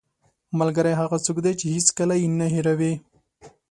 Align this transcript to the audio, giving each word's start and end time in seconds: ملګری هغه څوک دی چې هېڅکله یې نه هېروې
ملګری 0.59 0.93
هغه 1.01 1.17
څوک 1.25 1.37
دی 1.45 1.53
چې 1.59 1.65
هېڅکله 1.75 2.15
یې 2.21 2.27
نه 2.39 2.47
هېروې 2.53 2.93